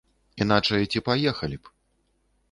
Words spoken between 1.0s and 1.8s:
паехалі б?